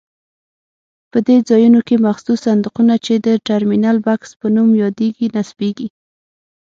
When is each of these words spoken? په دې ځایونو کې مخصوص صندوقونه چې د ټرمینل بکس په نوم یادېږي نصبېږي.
په 1.11 1.17
دې 1.27 1.37
ځایونو 1.49 1.79
کې 1.87 2.03
مخصوص 2.07 2.39
صندوقونه 2.47 2.95
چې 3.05 3.13
د 3.25 3.27
ټرمینل 3.47 3.97
بکس 4.07 4.29
په 4.39 4.47
نوم 4.55 4.69
یادېږي 4.83 5.27
نصبېږي. 5.35 5.87